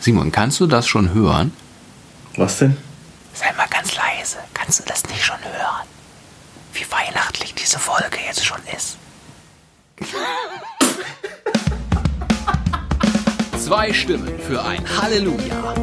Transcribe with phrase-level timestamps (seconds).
[0.00, 1.52] Simon, kannst du das schon hören?
[2.36, 2.74] Was denn?
[3.34, 4.38] Sei mal ganz leise.
[4.54, 5.86] Kannst du das nicht schon hören?
[6.72, 8.96] Wie weihnachtlich diese Folge jetzt schon ist.
[13.58, 15.74] Zwei Stimmen für ein Halleluja.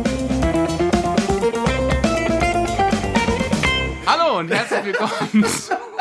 [4.07, 5.45] Hallo und herzlich willkommen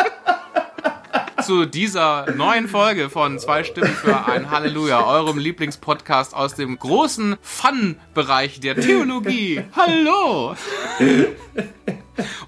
[1.47, 7.37] zu dieser neuen Folge von Zwei Stimmen für ein Halleluja, eurem Lieblingspodcast aus dem großen
[7.41, 9.63] Fun-Bereich der Theologie.
[9.77, 10.57] Hallo!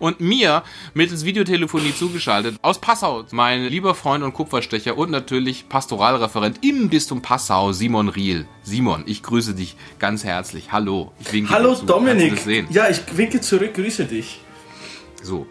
[0.01, 6.65] Und mir mittels Videotelefonie zugeschaltet aus Passau, mein lieber Freund und Kupferstecher und natürlich Pastoralreferent
[6.65, 8.49] im Bistum Passau, Simon Riel.
[8.65, 10.73] Simon, ich grüße dich ganz herzlich.
[10.73, 11.13] Hallo.
[11.21, 12.35] Ich winke Hallo Dominik.
[12.71, 14.41] Ja, ich winke zurück, grüße dich.
[15.23, 15.47] So,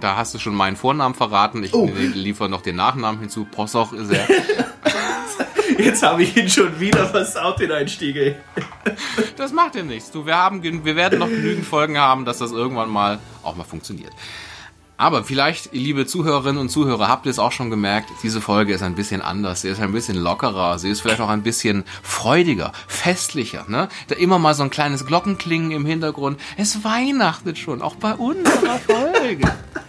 [0.00, 1.62] da hast du schon meinen Vornamen verraten.
[1.64, 1.90] Ich oh.
[2.14, 3.44] liefere noch den Nachnamen hinzu.
[3.44, 4.26] Possoch ist er.
[5.78, 8.36] Jetzt habe ich ihn schon wieder versaut, den Einstieg.
[9.36, 10.10] Das macht ja nichts.
[10.10, 13.64] Du, wir, haben, wir werden noch genügend Folgen haben, dass das irgendwann mal auch mal
[13.64, 14.12] funktioniert.
[15.00, 18.82] Aber vielleicht, liebe Zuhörerinnen und Zuhörer, habt ihr es auch schon gemerkt, diese Folge ist
[18.82, 22.72] ein bisschen anders, sie ist ein bisschen lockerer, sie ist vielleicht auch ein bisschen freudiger,
[22.88, 23.88] festlicher, ne?
[24.08, 26.40] Da immer mal so ein kleines Glockenklingen im Hintergrund.
[26.56, 29.48] Es weihnachtet schon, auch bei unserer Folge.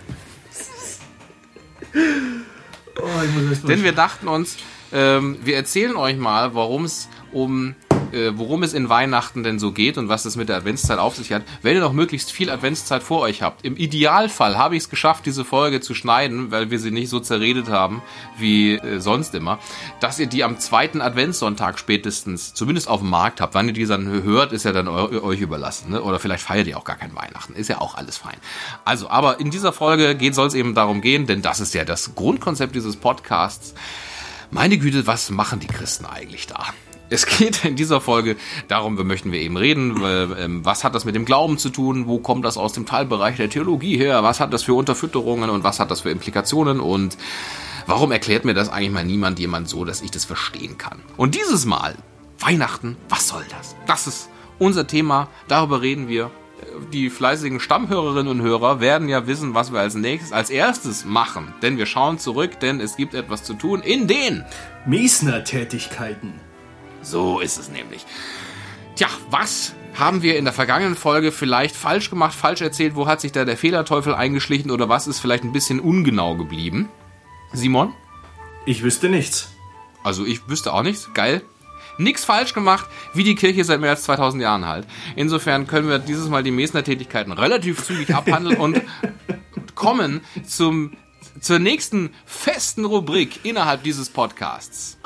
[1.93, 4.57] Oh, Denn wir dachten uns,
[4.91, 7.75] ähm, wir erzählen euch mal, warum es um
[8.13, 11.15] äh, worum es in Weihnachten denn so geht und was es mit der Adventszeit auf
[11.15, 13.65] sich hat, wenn ihr noch möglichst viel Adventszeit vor euch habt.
[13.65, 17.19] Im Idealfall habe ich es geschafft, diese Folge zu schneiden, weil wir sie nicht so
[17.19, 18.01] zerredet haben
[18.37, 19.59] wie äh, sonst immer,
[19.99, 23.53] dass ihr die am zweiten Adventssonntag spätestens zumindest auf dem Markt habt.
[23.53, 25.91] Wann ihr die dann hört, ist ja dann euch überlassen.
[25.91, 26.01] Ne?
[26.01, 27.53] Oder vielleicht feiert ihr auch gar kein Weihnachten.
[27.53, 28.37] Ist ja auch alles fein.
[28.85, 32.15] Also, aber in dieser Folge soll es eben darum gehen, denn das ist ja das
[32.15, 33.73] Grundkonzept dieses Podcasts.
[34.51, 36.73] Meine Güte, was machen die Christen eigentlich da?
[37.11, 38.35] Es geht in dieser Folge
[38.67, 42.07] darum, wir möchten wir eben reden, ähm, was hat das mit dem Glauben zu tun,
[42.07, 45.63] wo kommt das aus dem Teilbereich der Theologie her, was hat das für Unterfütterungen und
[45.63, 47.17] was hat das für Implikationen und
[47.87, 50.99] warum erklärt mir das eigentlich mal niemand jemand so, dass ich das verstehen kann.
[51.17, 51.95] Und dieses Mal,
[52.37, 53.75] Weihnachten, was soll das?
[53.87, 56.29] Das ist unser Thema, darüber reden wir.
[56.93, 61.53] Die fleißigen Stammhörerinnen und Hörer werden ja wissen, was wir als nächstes, als erstes machen.
[61.61, 64.43] Denn wir schauen zurück, denn es gibt etwas zu tun in den
[64.85, 66.48] Miesner-Tätigkeiten.
[67.01, 68.05] So ist es nämlich.
[68.95, 72.95] Tja, was haben wir in der vergangenen Folge vielleicht falsch gemacht, falsch erzählt?
[72.95, 76.89] Wo hat sich da der Fehlerteufel eingeschlichen oder was ist vielleicht ein bisschen ungenau geblieben?
[77.53, 77.93] Simon?
[78.65, 79.51] Ich wüsste nichts.
[80.03, 81.09] Also ich wüsste auch nichts.
[81.13, 81.41] Geil.
[81.97, 84.87] Nix falsch gemacht, wie die Kirche seit mehr als 2000 Jahren halt.
[85.17, 88.81] Insofern können wir dieses Mal die Mesner-Tätigkeiten relativ zügig abhandeln und
[89.75, 90.93] kommen zum,
[91.41, 94.97] zur nächsten festen Rubrik innerhalb dieses Podcasts.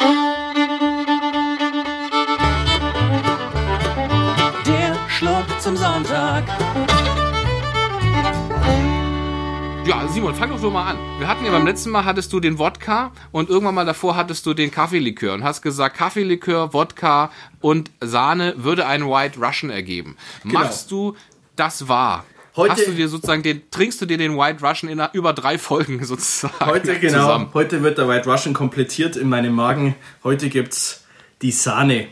[10.14, 10.98] Simon, fang doch so mal an.
[11.18, 14.46] Wir hatten ja beim letzten Mal hattest du den Wodka und irgendwann mal davor hattest
[14.46, 17.32] du den Kaffeelikör und hast gesagt, Kaffeelikör, Wodka
[17.62, 20.16] und Sahne würde einen White Russian ergeben.
[20.44, 20.60] Genau.
[20.60, 21.16] Machst du
[21.56, 22.26] das wahr?
[22.56, 25.58] Heute, Hast du dir sozusagen den, trinkst du dir den White Russian in über drei
[25.58, 26.64] Folgen sozusagen?
[26.64, 27.22] Heute, genau.
[27.22, 27.50] Zusammen?
[27.56, 29.96] Heute wird der White Russian komplettiert in meinem Magen.
[30.24, 31.06] Heute gibt's
[31.42, 32.08] die Sahne.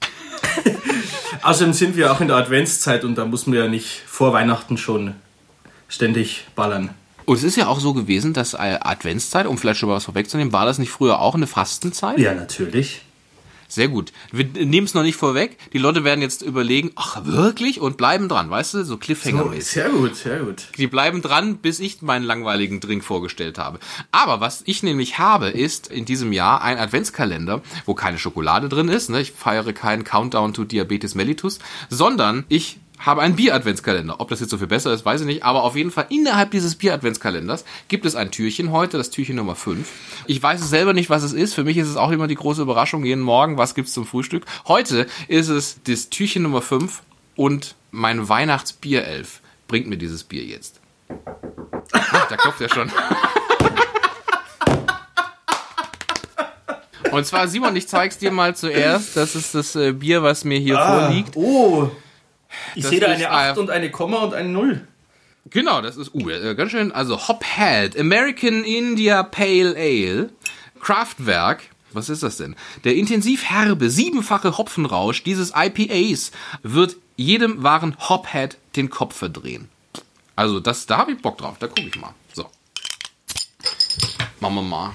[1.42, 4.78] Außerdem sind wir auch in der Adventszeit und da muss man ja nicht vor Weihnachten
[4.78, 5.14] schon
[5.88, 6.94] ständig ballern.
[7.28, 10.50] Und es ist ja auch so gewesen, dass Adventszeit, um vielleicht schon mal was vorwegzunehmen,
[10.54, 12.18] war das nicht früher auch eine Fastenzeit?
[12.18, 13.02] Ja, natürlich.
[13.68, 14.14] Sehr gut.
[14.32, 15.58] Wir nehmen es noch nicht vorweg.
[15.74, 17.82] Die Leute werden jetzt überlegen, ach wirklich?
[17.82, 18.84] Und bleiben dran, weißt du?
[18.86, 19.60] So Cliffhanger-mäßig.
[19.60, 20.68] So, sehr gut, sehr gut.
[20.78, 23.78] Die bleiben dran, bis ich meinen langweiligen Drink vorgestellt habe.
[24.10, 28.88] Aber was ich nämlich habe, ist in diesem Jahr ein Adventskalender, wo keine Schokolade drin
[28.88, 29.10] ist.
[29.10, 29.20] Ne?
[29.20, 31.58] Ich feiere keinen Countdown to Diabetes mellitus,
[31.90, 34.20] sondern ich habe einen Bier-Adventskalender.
[34.20, 35.42] Ob das jetzt so viel besser ist, weiß ich nicht.
[35.44, 39.54] Aber auf jeden Fall innerhalb dieses Bier-Adventskalenders gibt es ein Türchen heute, das Türchen Nummer
[39.54, 39.88] 5.
[40.26, 41.54] Ich weiß es selber nicht, was es ist.
[41.54, 44.44] Für mich ist es auch immer die große Überraschung jeden Morgen, was gibt's zum Frühstück.
[44.66, 47.02] Heute ist es das Türchen Nummer 5
[47.36, 50.80] und mein Weihnachtsbierelf bringt mir dieses Bier jetzt.
[51.92, 52.90] Ach, da klopft er schon.
[57.10, 59.16] Und zwar, Simon, ich zeig's dir mal zuerst.
[59.16, 61.36] Das ist das äh, Bier, was mir hier ah, vorliegt.
[61.36, 61.90] Oh,
[62.74, 64.86] ich sehe da eine 8 äh, und eine Komma und eine 0.
[65.50, 66.24] Genau, das ist uh,
[66.54, 66.92] ganz schön.
[66.92, 70.30] Also Hophead, American India Pale Ale,
[70.80, 71.62] Kraftwerk.
[71.92, 72.54] Was ist das denn?
[72.84, 76.32] Der intensiv herbe, siebenfache Hopfenrausch dieses IPAs
[76.62, 79.68] wird jedem wahren Hophead den Kopf verdrehen.
[80.36, 81.56] Also, das, da habe ich Bock drauf.
[81.58, 82.14] Da gucke ich mal.
[82.32, 82.46] So.
[84.40, 84.94] Machen wir mal.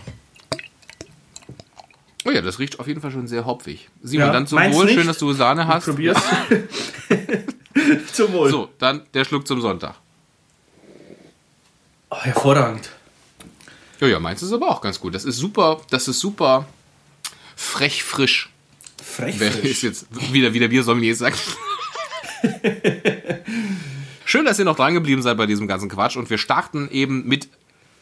[2.25, 3.89] Oh ja, das riecht auf jeden Fall schon sehr hopfig.
[4.01, 4.87] Simon, ja, dann zum Wohl.
[4.87, 5.87] Schön, dass du Sahne hast.
[5.87, 6.21] Ich probier's.
[8.13, 8.49] zum Wohl.
[8.49, 9.95] So, dann der Schluck zum Sonntag.
[12.09, 12.89] Oh, hervorragend.
[13.99, 15.15] Ja, ja, meins ist aber auch ganz gut.
[15.15, 16.67] Das ist super, das ist super
[17.55, 18.49] frech frisch.
[19.03, 19.53] Frech frisch.
[19.53, 21.39] Wer ist jetzt wieder, wieder wir Sommelier sagt.
[24.25, 27.27] Schön, dass ihr noch dran geblieben seid bei diesem ganzen Quatsch und wir starten eben
[27.27, 27.49] mit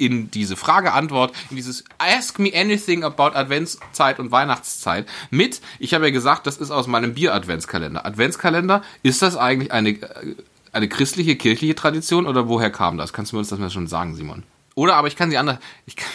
[0.01, 6.05] in diese Frage-Antwort, in dieses Ask me anything about Adventszeit und Weihnachtszeit mit, ich habe
[6.05, 8.03] ja gesagt, das ist aus meinem Bier-Adventskalender.
[8.03, 10.35] Adventskalender, ist das eigentlich eine, äh,
[10.71, 13.13] eine christliche, kirchliche Tradition oder woher kam das?
[13.13, 14.41] Kannst du uns das mal schon sagen, Simon?
[14.73, 16.09] Oder aber ich kann sie anders, ich kann,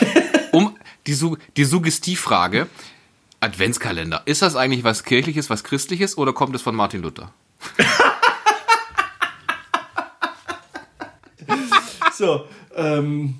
[0.52, 0.76] um
[1.06, 1.16] die,
[1.56, 2.66] die Suggestivfrage,
[3.38, 7.32] Adventskalender, ist das eigentlich was kirchliches, was christliches oder kommt es von Martin Luther?
[12.18, 12.46] so,
[12.78, 13.34] ähm,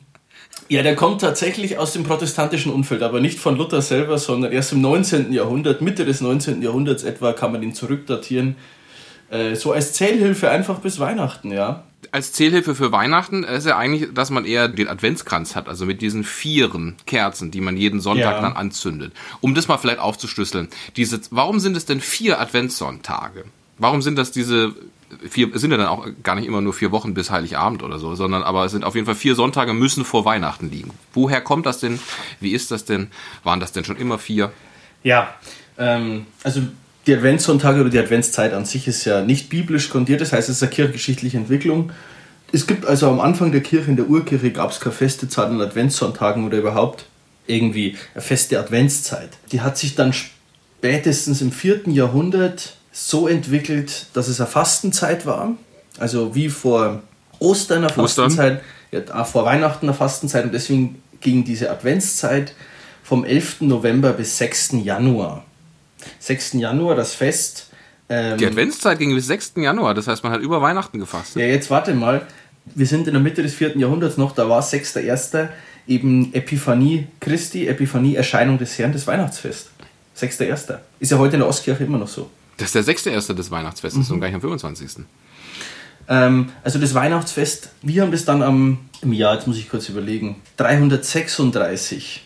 [0.69, 4.73] ja, der kommt tatsächlich aus dem protestantischen Umfeld, aber nicht von Luther selber, sondern erst
[4.73, 5.33] im 19.
[5.33, 6.61] Jahrhundert, Mitte des 19.
[6.61, 8.57] Jahrhunderts etwa, kann man ihn zurückdatieren.
[9.31, 11.85] Äh, so als Zählhilfe einfach bis Weihnachten, ja.
[12.13, 16.01] Als Zählhilfe für Weihnachten ist ja eigentlich, dass man eher den Adventskranz hat, also mit
[16.01, 18.41] diesen vieren Kerzen, die man jeden Sonntag ja.
[18.41, 19.13] dann anzündet.
[19.41, 20.69] Um das mal vielleicht aufzuschlüsseln.
[20.97, 23.45] Diese, warum sind es denn vier Adventssonntage?
[23.79, 24.75] Warum sind das diese
[25.29, 27.99] vier, es sind ja dann auch gar nicht immer nur vier Wochen bis Heiligabend oder
[27.99, 30.91] so, sondern aber es sind auf jeden Fall vier Sonntage müssen vor Weihnachten liegen.
[31.13, 31.99] Woher kommt das denn?
[32.41, 33.09] Wie ist das denn?
[33.45, 34.53] Waren das denn schon immer vier?
[35.03, 35.35] Ja,
[35.79, 36.63] ähm, also
[37.07, 40.57] die Adventssonntage oder die Adventszeit an sich ist ja nicht biblisch grundiert, das heißt, es
[40.57, 41.93] ist eine kirchengeschichtliche Entwicklung.
[42.53, 45.49] Es gibt also am Anfang der Kirche, in der Urkirche, gab es keine feste Zeit
[45.49, 47.07] an Adventssonntagen oder überhaupt
[47.47, 49.31] irgendwie eine feste Adventszeit.
[49.53, 55.53] Die hat sich dann spätestens im vierten Jahrhundert so entwickelt, dass es eine Fastenzeit war.
[55.99, 57.03] Also wie vor
[57.39, 58.61] Ostern eine Fastenzeit,
[58.91, 62.55] ja, vor Weihnachten eine Fastenzeit und deswegen ging diese Adventszeit
[63.05, 63.63] vom 11.
[63.63, 64.73] November bis 6.
[64.83, 65.45] Januar.
[66.19, 66.55] 6.
[66.55, 67.69] Januar, das Fest.
[68.09, 69.53] Ähm, die Adventszeit ging bis 6.
[69.57, 71.41] Januar, das heißt, man hat über Weihnachten gefastet.
[71.41, 72.27] Ja, jetzt warte mal.
[72.75, 73.79] Wir sind in der Mitte des 4.
[73.79, 75.49] Jahrhunderts noch, da war 6.1.
[75.87, 79.71] eben Epiphanie Christi, Epiphanie Erscheinung des Herrn, das Weihnachtsfest.
[80.19, 80.79] 6.1.
[80.99, 82.29] Ist ja heute in der Ostkirche immer noch so.
[82.59, 84.15] Das ist der sechste erste des Weihnachtsfestes mhm.
[84.15, 85.05] und gleich am 25.
[86.09, 89.89] Ähm, also das Weihnachtsfest, wir haben das dann am, im Jahr, jetzt muss ich kurz
[89.89, 92.25] überlegen, 336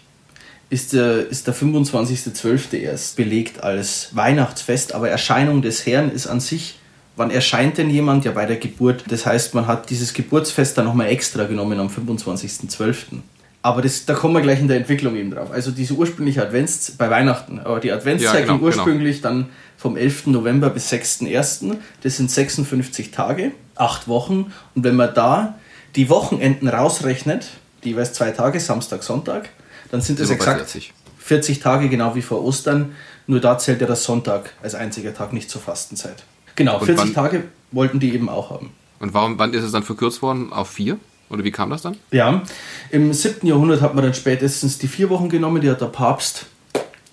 [0.70, 2.78] ist der, ist der 25.12.
[2.78, 6.78] erst belegt als Weihnachtsfest, aber Erscheinung des Herrn ist an sich,
[7.16, 8.24] wann erscheint denn jemand?
[8.24, 9.04] Ja, bei der Geburt.
[9.08, 13.20] Das heißt, man hat dieses Geburtsfest dann nochmal extra genommen am 25.12.
[13.64, 15.52] Aber das, da kommen wir gleich in der Entwicklung eben drauf.
[15.52, 18.76] Also diese ursprüngliche Advents bei Weihnachten, aber die Adventszeit ja, genau, ging genau.
[18.76, 19.34] ursprünglich genau.
[19.34, 19.48] dann
[19.82, 20.28] vom 11.
[20.28, 21.76] November bis 6.1.
[22.04, 24.52] Das sind 56 Tage, acht Wochen.
[24.76, 25.56] Und wenn man da
[25.96, 27.48] die Wochenenden rausrechnet,
[27.82, 29.48] die jeweils zwei Tage, Samstag, Sonntag,
[29.90, 30.94] dann sind es exakt 40.
[31.18, 32.94] 40 Tage, genau wie vor Ostern.
[33.26, 36.22] Nur da zählt ja der Sonntag als einziger Tag nicht zur Fastenzeit.
[36.54, 38.70] Genau, 40 wann, Tage wollten die eben auch haben.
[39.00, 40.98] Und warum, wann ist es dann verkürzt worden auf vier?
[41.28, 41.96] Oder wie kam das dann?
[42.12, 42.42] Ja,
[42.90, 43.46] im 7.
[43.48, 46.46] Jahrhundert hat man dann spätestens die vier Wochen genommen, die hat der Papst,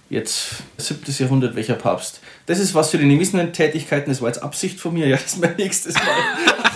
[0.10, 1.02] jetzt 7.
[1.18, 2.22] Jahrhundert, welcher Papst?
[2.46, 5.34] Das ist was für die nächsten Tätigkeiten, das war jetzt Absicht von mir, ja, das
[5.34, 6.04] ist mein nächstes Mal.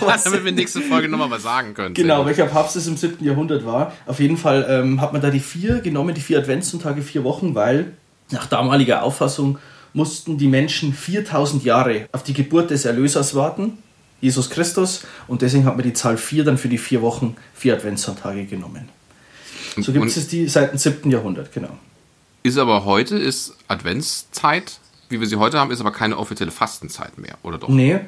[0.00, 1.94] Damit wir in der nächsten Folge nochmal was sagen können.
[1.94, 3.24] Genau, welcher Papst es im 7.
[3.24, 3.92] Jahrhundert war.
[4.06, 7.54] Auf jeden Fall ähm, hat man da die vier genommen, die vier Adventssonntage, vier Wochen,
[7.54, 7.92] weil
[8.30, 9.58] nach damaliger Auffassung
[9.92, 13.78] mussten die Menschen 4000 Jahre auf die Geburt des Erlösers warten
[14.24, 17.74] Jesus Christus und deswegen hat man die Zahl 4 dann für die vier Wochen, vier
[17.74, 18.88] Adventssonntage genommen.
[19.76, 21.10] So gibt es die seit dem 7.
[21.10, 21.76] Jahrhundert, genau.
[22.44, 27.18] Ist aber heute, ist Adventszeit, wie wir sie heute haben, ist aber keine offizielle Fastenzeit
[27.18, 27.68] mehr, oder doch?
[27.68, 28.00] Nee,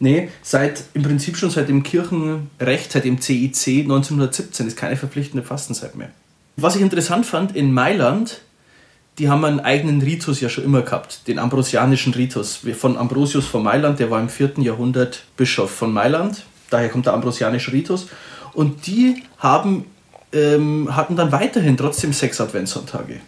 [0.00, 5.46] nee, seit, im Prinzip schon seit dem Kirchenrecht, seit dem CIC 1917 ist keine verpflichtende
[5.46, 6.10] Fastenzeit mehr.
[6.56, 8.42] Was ich interessant fand, in Mailand
[9.18, 13.62] die haben einen eigenen Ritus ja schon immer gehabt, den ambrosianischen Ritus von Ambrosius von
[13.62, 14.54] Mailand, der war im 4.
[14.58, 18.08] Jahrhundert Bischof von Mailand, daher kommt der ambrosianische Ritus.
[18.54, 19.84] Und die haben,
[20.32, 23.20] ähm, hatten dann weiterhin trotzdem sechs Adventssonntage,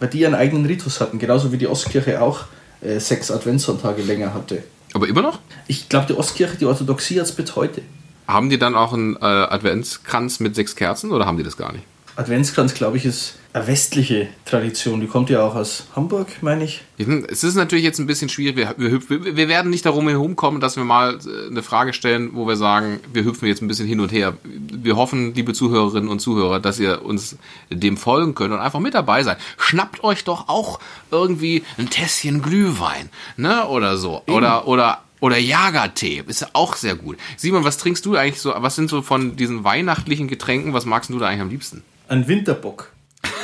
[0.00, 2.44] weil die ihren eigenen Ritus hatten, genauso wie die Ostkirche auch
[2.80, 4.62] äh, sechs Adventssonntage länger hatte.
[4.94, 5.40] Aber immer noch?
[5.66, 7.82] Ich glaube, die Ostkirche, die Orthodoxie hat es bis heute.
[8.26, 11.72] Haben die dann auch einen äh, Adventskranz mit sechs Kerzen oder haben die das gar
[11.72, 11.84] nicht?
[12.16, 15.00] Adventskranz, glaube ich, ist eine westliche Tradition.
[15.00, 16.82] Die kommt ja auch aus Hamburg, meine ich.
[16.98, 18.56] Es ist natürlich jetzt ein bisschen schwierig.
[18.56, 22.46] Wir, wir, wir, werden nicht darum herumkommen, dass wir mal äh, eine Frage stellen, wo
[22.46, 24.34] wir sagen, wir hüpfen jetzt ein bisschen hin und her.
[24.44, 27.38] Wir hoffen, liebe Zuhörerinnen und Zuhörer, dass ihr uns
[27.70, 29.38] dem folgen könnt und einfach mit dabei seid.
[29.56, 30.78] Schnappt euch doch auch
[31.10, 33.08] irgendwie ein Tässchen Glühwein,
[33.38, 34.22] ne, oder so.
[34.26, 34.36] Eben.
[34.36, 37.16] Oder, oder oder Jagertee, ist auch sehr gut.
[37.38, 38.52] Simon, was trinkst du eigentlich so?
[38.54, 41.82] Was sind so von diesen weihnachtlichen Getränken, was magst du da eigentlich am liebsten?
[42.06, 42.92] Ein Winterbock.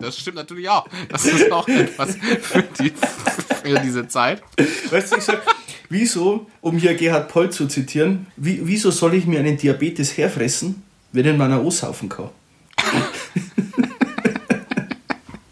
[0.00, 0.86] Das stimmt natürlich auch.
[1.08, 2.92] Das ist auch etwas für, die,
[3.62, 4.42] für diese Zeit.
[4.90, 5.42] Weißt du, ich sag,
[5.88, 10.82] wieso, um hier Gerhard Poll zu zitieren, wie, wieso soll ich mir einen Diabetes herfressen,
[11.12, 12.30] wenn ich meiner aussaufen kann?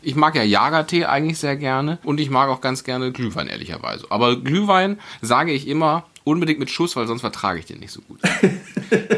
[0.01, 4.07] Ich mag ja Jagertee eigentlich sehr gerne und ich mag auch ganz gerne Glühwein, ehrlicherweise.
[4.09, 8.01] Aber Glühwein sage ich immer unbedingt mit Schuss, weil sonst vertrage ich den nicht so
[8.01, 8.21] gut.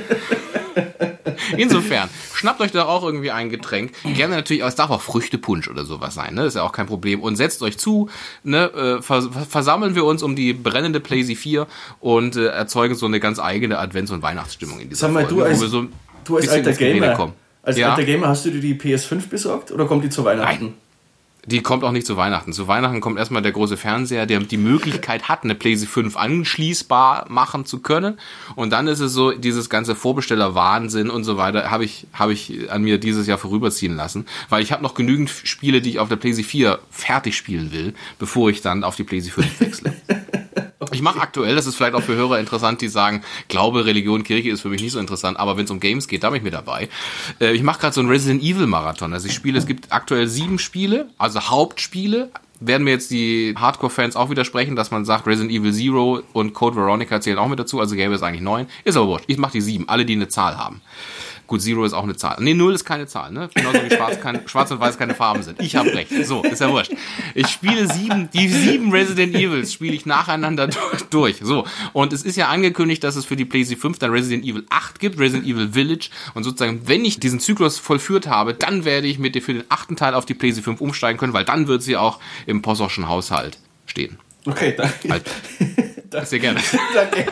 [1.57, 3.92] Insofern, schnappt euch da auch irgendwie ein Getränk.
[4.14, 6.42] Gerne natürlich, aber es darf auch Früchtepunsch oder sowas sein, ne?
[6.42, 7.21] Das ist ja auch kein Problem.
[7.21, 8.09] Und setzt euch zu,
[8.42, 8.73] ne?
[8.73, 11.66] Äh, vers versammeln wir uns um die brennende PlayStation 4
[12.00, 15.35] und äh, erzeugen so eine ganz eigene Advents- und Weihnachtsstimmung in dieser Sag mal, Folge,
[15.35, 15.87] du als, so
[16.25, 17.90] du als alter Gamer, als ja?
[17.90, 20.64] alter Gamer, hast du dir die PS5 besorgt oder kommt die zu Weihnachten?
[20.64, 20.75] Nein.
[21.47, 22.52] Die kommt auch nicht zu Weihnachten.
[22.52, 27.26] Zu Weihnachten kommt erstmal der große Fernseher, der die Möglichkeit hat, eine PlayStation 5 anschließbar
[27.28, 28.18] machen zu können.
[28.56, 32.70] Und dann ist es so, dieses ganze Vorbesteller-Wahnsinn und so weiter, habe ich, habe ich
[32.70, 34.26] an mir dieses Jahr vorüberziehen lassen.
[34.49, 37.94] Weil ich habe noch genügend Spiele, die ich auf der PlayStation 4 fertig spielen will,
[38.18, 40.00] bevor ich dann auf die PlayStation 5 wechsle.
[41.00, 44.50] Ich mache aktuell, das ist vielleicht auch für Hörer interessant, die sagen, Glaube, Religion, Kirche
[44.50, 46.42] ist für mich nicht so interessant, aber wenn es um Games geht, da bin ich
[46.42, 46.90] mit dabei.
[47.40, 49.14] Äh, ich mache gerade so einen Resident Evil Marathon.
[49.14, 52.30] Also ich spiele, es gibt aktuell sieben Spiele, also Hauptspiele.
[52.61, 56.76] Werden mir jetzt die Hardcore-Fans auch widersprechen, dass man sagt, Resident Evil Zero und Code
[56.76, 58.66] Veronica zählen auch mit dazu, also gäbe es eigentlich neun.
[58.85, 59.25] Ist aber wurscht.
[59.26, 60.83] Ich mache die sieben, alle, die eine Zahl haben.
[61.50, 62.37] Gut, Zero ist auch eine Zahl.
[62.38, 63.50] Nee, Null ist keine Zahl, ne?
[63.52, 65.61] Genauso wie Schwarz, kein, Schwarz und Weiß keine Farben sind.
[65.61, 66.12] Ich habe recht.
[66.25, 66.92] So, ist ja wurscht.
[67.35, 70.71] Ich spiele sieben, die sieben Resident Evils spiele ich nacheinander
[71.11, 71.38] durch.
[71.42, 71.66] So.
[71.92, 75.00] Und es ist ja angekündigt, dass es für die PlayStation 5 dann Resident Evil 8
[75.00, 76.11] gibt, Resident Evil Village.
[76.35, 79.64] Und sozusagen, wenn ich diesen Zyklus vollführt habe, dann werde ich mit dir für den
[79.71, 83.09] achten Teil auf die PlayStation 5 umsteigen können, weil dann wird sie auch im Possoschen
[83.09, 84.21] Haushalt stehen.
[84.47, 85.09] Okay, danke.
[85.09, 85.25] Halt.
[86.24, 86.60] Sehr gerne.
[86.94, 87.26] Danke.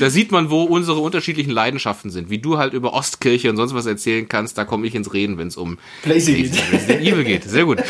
[0.00, 2.28] Da sieht man, wo unsere unterschiedlichen Leidenschaften sind.
[2.30, 5.38] Wie du halt über Ostkirche und sonst was erzählen kannst, da komme ich ins Reden,
[5.38, 6.54] wenn es um Resident
[6.90, 7.44] Evil geht.
[7.44, 7.82] Sehr gut.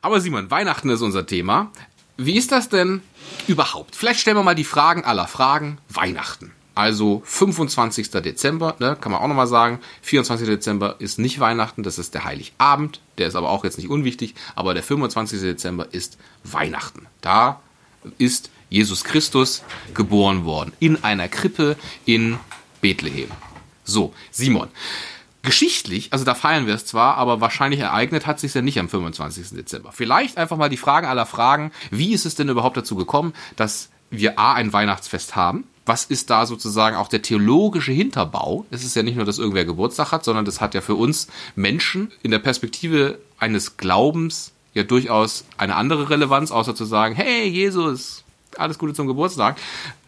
[0.00, 1.70] Aber Simon, Weihnachten ist unser Thema.
[2.16, 3.02] Wie ist das denn
[3.46, 3.94] überhaupt?
[3.94, 5.78] Vielleicht stellen wir mal die Fragen aller Fragen.
[5.88, 6.50] Weihnachten.
[6.74, 8.10] Also 25.
[8.10, 9.78] Dezember, ne, kann man auch nochmal sagen.
[10.02, 10.46] 24.
[10.46, 13.00] Dezember ist nicht Weihnachten, das ist der Heiligabend.
[13.18, 14.34] Der ist aber auch jetzt nicht unwichtig.
[14.56, 15.40] Aber der 25.
[15.40, 17.06] Dezember ist Weihnachten.
[17.20, 17.60] Da
[18.18, 19.62] ist Jesus Christus
[19.92, 20.72] geboren worden.
[20.80, 21.76] In einer Krippe
[22.06, 22.38] in
[22.80, 23.28] Bethlehem.
[23.84, 24.68] So, Simon.
[25.42, 28.88] Geschichtlich, also da feiern wir es zwar, aber wahrscheinlich ereignet hat sich ja nicht am
[28.88, 29.50] 25.
[29.50, 29.90] Dezember.
[29.92, 31.72] Vielleicht einfach mal die Fragen aller Fragen.
[31.90, 35.64] Wie ist es denn überhaupt dazu gekommen, dass wir A, ein Weihnachtsfest haben?
[35.84, 38.66] Was ist da sozusagen auch der theologische Hinterbau?
[38.70, 41.26] Es ist ja nicht nur, dass irgendwer Geburtstag hat, sondern das hat ja für uns
[41.56, 47.48] Menschen in der Perspektive eines Glaubens ja durchaus eine andere Relevanz, außer zu sagen, hey
[47.48, 48.22] Jesus,
[48.58, 49.56] alles Gute zum Geburtstag.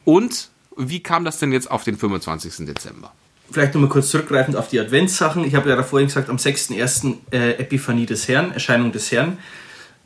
[0.05, 2.67] Und wie kam das denn jetzt auf den 25.
[2.67, 3.13] Dezember?
[3.51, 5.45] Vielleicht nochmal kurz zurückgreifend auf die Adventssachen.
[5.45, 7.17] Ich habe ja vorhin gesagt, am 6.1.
[7.31, 9.39] Äh, Epiphanie des Herrn, Erscheinung des Herrn.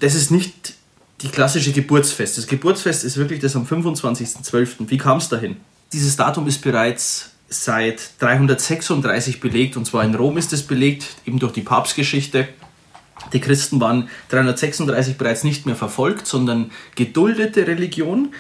[0.00, 0.75] Das ist nicht
[1.21, 2.38] die klassische Geburtsfest.
[2.38, 4.88] Das Geburtsfest ist wirklich das am 25.12.
[4.88, 5.57] Wie kam es dahin?
[5.92, 11.38] Dieses Datum ist bereits seit 336 belegt und zwar in Rom ist es belegt, eben
[11.38, 12.49] durch die Papstgeschichte.
[13.32, 18.32] Die Christen waren 336 bereits nicht mehr verfolgt, sondern geduldete Religion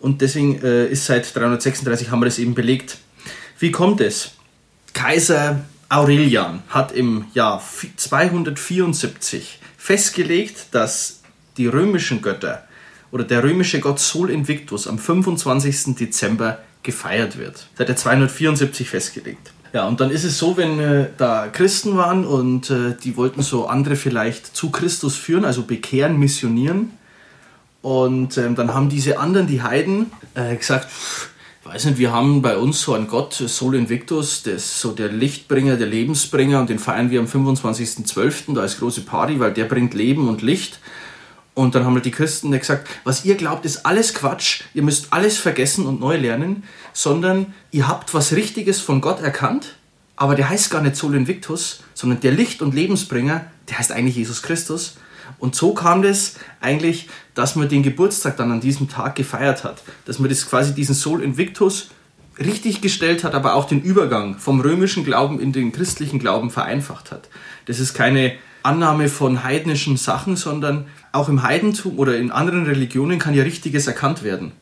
[0.00, 2.98] und deswegen äh, ist seit 336 haben wir das eben belegt.
[3.58, 4.32] Wie kommt es?
[4.92, 7.62] Kaiser Aurelian hat im Jahr
[7.96, 11.20] 274 festgelegt, dass
[11.56, 12.66] die römischen Götter
[13.10, 15.94] oder der römische Gott Sol Invictus am 25.
[15.94, 17.68] Dezember gefeiert wird.
[17.76, 19.52] Das hat er 274 festgelegt.
[19.74, 23.42] Ja, und dann ist es so, wenn äh, da Christen waren und äh, die wollten
[23.42, 26.92] so andere vielleicht zu Christus führen, also bekehren, missionieren.
[27.82, 30.86] Und ähm, dann haben diese anderen, die Heiden, äh, gesagt,
[31.64, 35.08] weiß nicht, wir haben bei uns so einen Gott, Sol Invictus, der ist so der
[35.08, 39.64] Lichtbringer, der Lebensbringer und den feiern wir am 25.12., da ist große Party, weil der
[39.64, 40.78] bringt Leben und Licht.
[41.54, 45.12] Und dann haben halt die Christen gesagt, was ihr glaubt, ist alles Quatsch, ihr müsst
[45.12, 49.76] alles vergessen und neu lernen, sondern ihr habt was Richtiges von Gott erkannt,
[50.16, 54.16] aber der heißt gar nicht Sol Invictus, sondern der Licht- und Lebensbringer, der heißt eigentlich
[54.16, 54.96] Jesus Christus.
[55.38, 59.82] Und so kam das eigentlich, dass man den Geburtstag dann an diesem Tag gefeiert hat.
[60.04, 61.88] Dass man das quasi diesen Sol Invictus
[62.38, 67.10] richtig gestellt hat, aber auch den Übergang vom römischen Glauben in den christlichen Glauben vereinfacht
[67.10, 67.28] hat.
[67.66, 73.18] Das ist keine Annahme von heidnischen Sachen, sondern auch im Heidentum oder in anderen Religionen
[73.18, 74.52] kann ja Richtiges erkannt werden.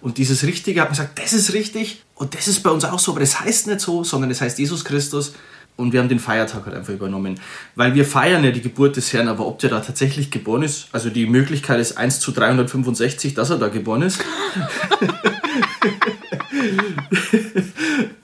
[0.00, 2.98] Und dieses Richtige hat man gesagt, das ist richtig und das ist bei uns auch
[2.98, 5.34] so, aber das heißt nicht so, sondern es heißt Jesus Christus
[5.76, 7.38] und wir haben den Feiertag halt einfach übernommen.
[7.76, 10.88] Weil wir feiern ja die Geburt des Herrn, aber ob der da tatsächlich geboren ist,
[10.90, 14.18] also die Möglichkeit ist 1 zu 365, dass er da geboren ist.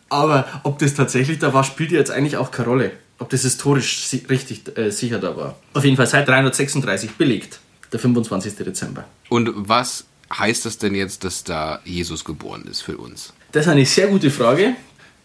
[0.08, 2.90] aber ob das tatsächlich da war, spielt jetzt eigentlich auch keine Rolle.
[3.20, 5.56] ob das historisch richtig äh, sicher da war.
[5.74, 7.60] Auf jeden Fall seit 336 belegt,
[7.92, 8.56] der 25.
[8.56, 9.04] Dezember.
[9.28, 10.04] Und was
[10.36, 13.32] heißt das denn jetzt, dass da Jesus geboren ist für uns?
[13.52, 14.74] Das ist eine sehr gute Frage.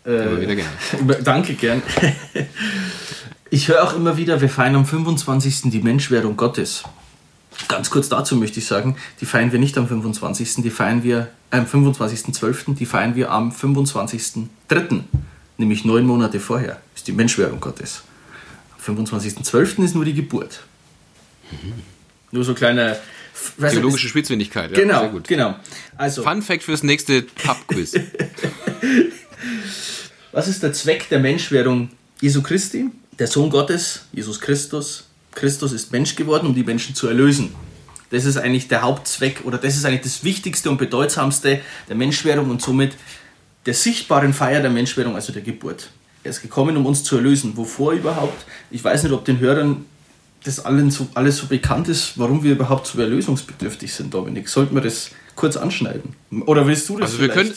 [0.05, 1.21] Äh, wieder gerne.
[1.23, 1.81] danke, gern.
[3.53, 5.69] Ich höre auch immer wieder, wir feiern am 25.
[5.69, 6.85] die Menschwerdung Gottes.
[7.67, 11.29] Ganz kurz dazu möchte ich sagen, die feiern wir nicht am 25., die feiern wir
[11.51, 15.01] äh, am 25.12., die feiern wir am 25.03.,
[15.59, 18.01] nämlich neun Monate vorher, ist die Menschwerdung Gottes.
[18.87, 19.83] Am 25.12.
[19.83, 20.61] ist nur die Geburt.
[21.51, 21.92] Mhm.
[22.33, 22.97] Nur so kleiner
[23.59, 24.77] Theologische Spitzfindigkeit, ja.
[24.77, 25.55] Genau, genau.
[25.97, 27.93] Also, Fun Fact fürs nächste Pub-Quiz.
[30.31, 31.89] Was ist der Zweck der Menschwerdung
[32.21, 32.89] Jesu Christi?
[33.19, 37.53] Der Sohn Gottes, Jesus Christus, Christus ist Mensch geworden, um die Menschen zu erlösen.
[38.09, 42.49] Das ist eigentlich der Hauptzweck oder das ist eigentlich das Wichtigste und Bedeutsamste der Menschwerdung
[42.49, 42.93] und somit
[43.65, 45.89] der sichtbaren Feier der Menschwerdung, also der Geburt.
[46.23, 47.57] Er ist gekommen, um uns zu erlösen.
[47.57, 48.45] Wovor überhaupt?
[48.71, 49.85] Ich weiß nicht, ob den Hörern
[50.43, 54.49] das allen so, alles so bekannt ist, warum wir überhaupt so erlösungsbedürftig sind, Dominik.
[54.49, 56.15] Sollten wir das kurz anschneiden?
[56.45, 57.53] Oder willst du das Also wir können,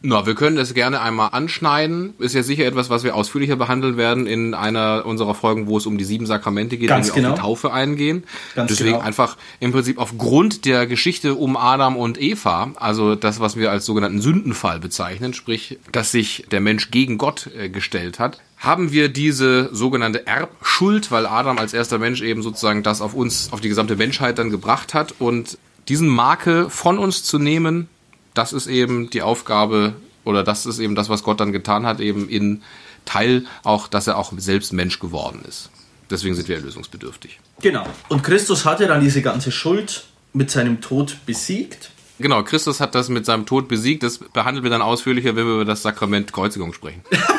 [0.00, 2.14] na, wir können das gerne einmal anschneiden.
[2.20, 5.86] Ist ja sicher etwas, was wir ausführlicher behandeln werden in einer unserer Folgen, wo es
[5.86, 7.30] um die sieben Sakramente geht, Ganz wenn wir genau.
[7.30, 8.22] auf die Taufe eingehen.
[8.54, 9.04] Ganz Deswegen genau.
[9.04, 13.84] einfach im Prinzip aufgrund der Geschichte um Adam und Eva, also das, was wir als
[13.86, 19.08] sogenannten Sündenfall bezeichnen, sprich, dass sich der Mensch gegen Gott äh, gestellt hat, haben wir
[19.08, 23.68] diese sogenannte Erbschuld, weil Adam als erster Mensch eben sozusagen das auf uns, auf die
[23.68, 27.88] gesamte Menschheit dann gebracht hat und diesen Marke von uns zu nehmen,
[28.34, 32.00] das ist eben die Aufgabe oder das ist eben das, was Gott dann getan hat,
[32.00, 32.62] eben in
[33.04, 35.70] Teil auch, dass er auch selbst Mensch geworden ist.
[36.10, 37.38] Deswegen sind wir erlösungsbedürftig.
[37.60, 37.86] Genau.
[38.08, 41.90] Und Christus hat ja dann diese ganze Schuld mit seinem Tod besiegt.
[42.18, 44.02] Genau, Christus hat das mit seinem Tod besiegt.
[44.02, 47.02] Das behandeln wir dann ausführlicher, wenn wir über das Sakrament Kreuzigung sprechen.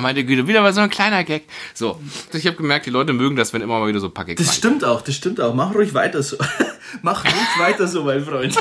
[0.00, 1.44] meine Güte, wieder mal so ein kleiner Gag.
[1.74, 2.00] So,
[2.32, 4.42] ich habe gemerkt, die Leute mögen das, wenn immer mal wieder so ein paar Gags
[4.44, 5.54] Das stimmt auch, das stimmt auch.
[5.54, 6.36] Mach ruhig weiter so.
[7.02, 8.56] Mach ruhig weiter so, mein Freund.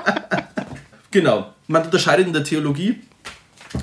[1.10, 1.52] genau.
[1.68, 3.00] Man unterscheidet in der Theologie,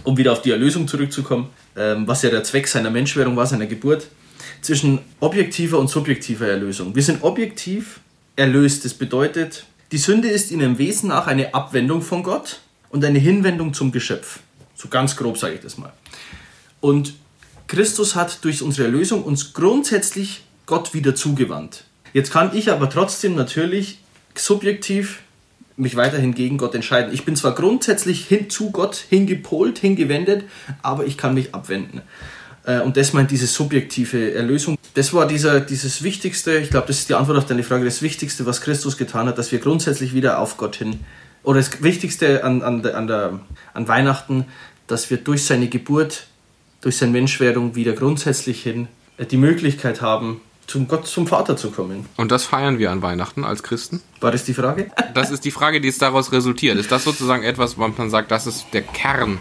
[0.04, 3.66] um wieder auf die Erlösung zurückzukommen, ähm, was ja der Zweck seiner Menschwerdung war, seiner
[3.66, 4.08] Geburt,
[4.62, 6.96] zwischen objektiver und subjektiver Erlösung.
[6.96, 8.00] Wir sind objektiv
[8.36, 8.86] erlöst.
[8.86, 13.20] Das bedeutet, die Sünde ist in ihrem Wesen nach eine Abwendung von Gott und eine
[13.20, 14.40] Hinwendung zum Geschöpf.
[14.76, 15.92] So ganz grob sage ich das mal.
[16.82, 17.14] Und
[17.68, 21.86] Christus hat durch unsere Erlösung uns grundsätzlich Gott wieder zugewandt.
[22.14, 24.00] Jetzt kann ich aber trotzdem natürlich
[24.36, 25.20] subjektiv
[25.76, 27.14] mich weiterhin gegen Gott entscheiden.
[27.14, 30.44] Ich bin zwar grundsätzlich hin zu Gott hingepolt, hingewendet,
[30.82, 32.02] aber ich kann mich abwenden.
[32.66, 34.78] Äh, und das meint diese subjektive Erlösung.
[34.94, 38.02] Das war dieser, dieses Wichtigste, ich glaube, das ist die Antwort auf deine Frage, das
[38.02, 41.00] Wichtigste, was Christus getan hat, dass wir grundsätzlich wieder auf Gott hin,
[41.44, 43.40] oder das Wichtigste an, an, an, der,
[43.74, 44.46] an Weihnachten,
[44.88, 46.28] dass wir durch seine Geburt
[46.82, 48.88] durch seine Menschwerdung wieder grundsätzlich hin
[49.18, 52.06] äh, die Möglichkeit haben, zum Gott, zum Vater zu kommen.
[52.16, 54.02] Und das feiern wir an Weihnachten als Christen?
[54.22, 54.92] War das die Frage?
[55.16, 56.78] Das ist die Frage, die es daraus resultiert.
[56.78, 59.40] Ist das sozusagen etwas, was man sagt, das ist der Kern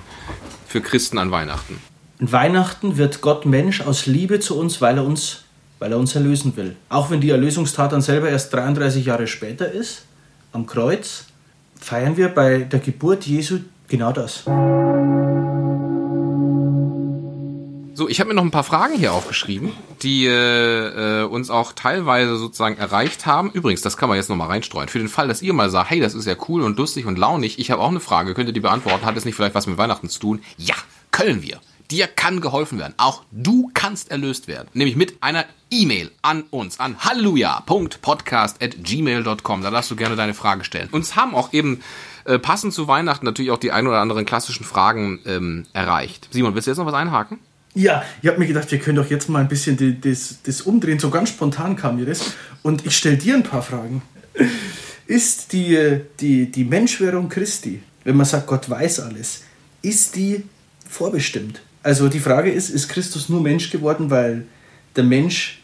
[0.66, 1.79] für Christen an Weihnachten?
[2.20, 5.44] An Weihnachten wird Gott Mensch aus Liebe zu uns, weil er uns,
[5.79, 6.74] weil er uns erlösen will.
[6.88, 10.05] Auch wenn die Erlösungstat dann selber erst 33 Jahre später ist,
[10.53, 11.27] am Kreuz,
[11.79, 14.44] feiern wir bei der Geburt Jesu genau das.
[17.99, 21.73] So, ich habe mir noch ein paar Fragen hier aufgeschrieben, die äh, äh, uns auch
[21.73, 23.51] teilweise sozusagen erreicht haben.
[23.51, 24.89] Übrigens, das kann man jetzt nochmal reinstreuen.
[24.89, 27.19] Für den Fall, dass ihr mal sagt, hey, das ist ja cool und lustig und
[27.19, 29.05] launig, ich habe auch eine Frage, könnt ihr die beantworten?
[29.05, 30.41] Hat es nicht vielleicht was mit Weihnachten zu tun?
[30.59, 30.77] Ja,
[31.11, 31.59] können wir.
[31.91, 32.95] Dir kann geholfen werden.
[32.99, 34.69] Auch du kannst erlöst werden.
[34.75, 39.63] Nämlich mit einer E-Mail an uns an halleluja.podcast.gmail.com.
[39.63, 40.89] Da darfst du gerne deine Frage stellen.
[40.93, 41.83] Uns haben auch eben
[42.27, 46.29] äh, passend zu Weihnachten natürlich auch die ein oder anderen klassischen Fragen ähm, erreicht.
[46.31, 47.41] Simon, willst du jetzt noch was einhaken?
[47.75, 50.99] Ja, ich habe mir gedacht, wir können doch jetzt mal ein bisschen das, das umdrehen.
[50.99, 52.33] So ganz spontan kam mir das.
[52.63, 54.03] Und ich stelle dir ein paar Fragen.
[55.07, 59.45] Ist die, die, die Menschwerdung Christi, wenn man sagt, Gott weiß alles,
[59.83, 60.45] ist die
[60.89, 61.61] vorbestimmt?
[61.83, 64.45] Also die Frage ist, ist Christus nur Mensch geworden, weil
[64.97, 65.63] der Mensch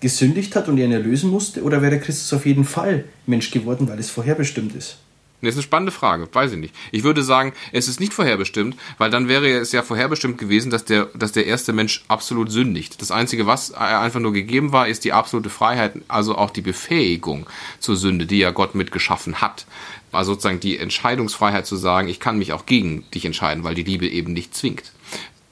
[0.00, 1.62] gesündigt hat und ihn erlösen musste?
[1.62, 4.96] Oder wäre Christus auf jeden Fall Mensch geworden, weil es vorherbestimmt ist?
[5.42, 6.74] Das ist eine spannende Frage, weiß ich nicht.
[6.92, 10.84] Ich würde sagen, es ist nicht vorherbestimmt, weil dann wäre es ja vorherbestimmt gewesen, dass
[10.84, 13.00] der, dass der erste Mensch absolut sündigt.
[13.00, 17.46] Das Einzige, was einfach nur gegeben war, ist die absolute Freiheit, also auch die Befähigung
[17.78, 19.66] zur Sünde, die ja Gott mitgeschaffen hat.
[20.12, 23.84] Also sozusagen die Entscheidungsfreiheit zu sagen, ich kann mich auch gegen dich entscheiden, weil die
[23.84, 24.92] Liebe eben nicht zwingt.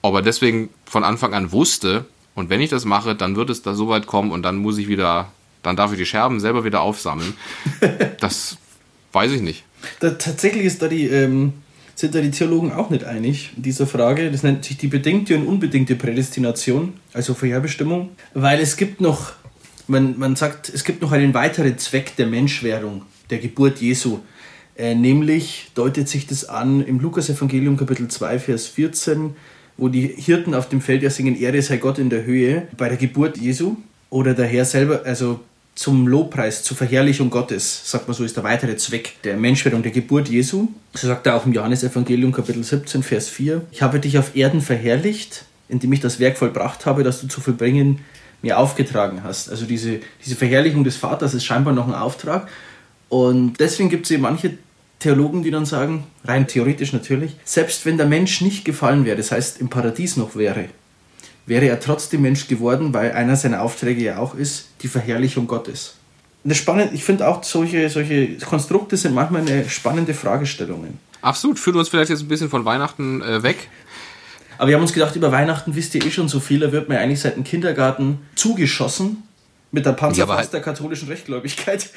[0.03, 3.63] Ob er deswegen von Anfang an wusste, und wenn ich das mache, dann wird es
[3.63, 5.33] da so weit kommen und dann muss ich wieder,
[5.65, 7.35] dann darf ich die Scherben selber wieder aufsammeln.
[8.21, 8.59] Das
[9.13, 9.65] weiß ich nicht.
[10.01, 11.55] Da, tatsächlich ist da die, ähm,
[11.95, 14.31] sind da die Theologen auch nicht einig in dieser Frage.
[14.31, 19.33] Das nennt sich die bedingte und unbedingte Prädestination, also Vorherbestimmung, weil es gibt noch,
[19.87, 24.21] man, man sagt, es gibt noch einen weiteren Zweck der Menschwerdung, der Geburt Jesu.
[24.77, 29.35] Äh, nämlich deutet sich das an im Lukas-Evangelium, Kapitel 2, Vers 14,
[29.77, 32.89] wo die Hirten auf dem Feld ja singen: Ehre sei Gott in der Höhe bei
[32.89, 33.77] der Geburt Jesu.
[34.11, 35.41] Oder der Herr selber, also
[35.79, 39.93] zum Lobpreis, zur Verherrlichung Gottes, sagt man so, ist der weitere Zweck der Menschwerdung, der
[39.93, 40.67] Geburt Jesu.
[40.93, 44.61] So sagt er auch im Johannesevangelium, Kapitel 17, Vers 4: Ich habe dich auf Erden
[44.61, 48.01] verherrlicht, indem ich das Werk vollbracht habe, das du zu vollbringen
[48.43, 49.51] mir aufgetragen hast.
[49.51, 52.49] Also diese, diese Verherrlichung des Vaters ist scheinbar noch ein Auftrag.
[53.09, 54.59] Und deswegen gibt es eben manche
[54.99, 59.31] Theologen, die dann sagen, rein theoretisch natürlich, selbst wenn der Mensch nicht gefallen wäre, das
[59.31, 60.65] heißt im Paradies noch wäre,
[61.49, 65.95] wäre er trotzdem Mensch geworden, weil einer seiner Aufträge ja auch ist, die Verherrlichung Gottes.
[66.45, 70.99] Und das spannend, ich finde auch solche, solche Konstrukte sind manchmal eine spannende Fragestellungen.
[71.21, 73.69] Absolut, führt uns vielleicht jetzt ein bisschen von Weihnachten äh, weg.
[74.59, 76.89] Aber wir haben uns gedacht, über Weihnachten wisst ihr eh schon so viel, da wird
[76.89, 79.23] mir eigentlich seit dem Kindergarten zugeschossen
[79.73, 81.91] mit der Panzerfaust halt der katholischen Rechtgläubigkeit.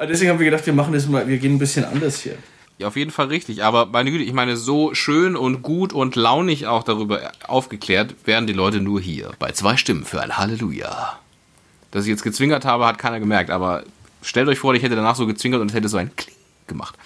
[0.08, 2.36] deswegen haben wir gedacht, wir machen das mal, wir gehen ein bisschen anders hier.
[2.80, 3.62] Ja, auf jeden Fall richtig.
[3.62, 8.46] Aber meine Güte, ich meine, so schön und gut und launig auch darüber aufgeklärt werden
[8.46, 9.32] die Leute nur hier.
[9.38, 11.18] Bei zwei Stimmen für ein Halleluja.
[11.90, 13.50] Dass ich jetzt gezwingert habe, hat keiner gemerkt.
[13.50, 13.84] Aber
[14.22, 16.34] stellt euch vor, ich hätte danach so gezwingert und es hätte so ein Kling
[16.68, 16.96] gemacht.